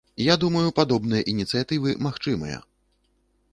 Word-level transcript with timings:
Я 0.27 0.35
думаю, 0.43 0.71
падобныя 0.79 1.27
ініцыятывы 1.35 1.95
магчымыя. 2.07 2.57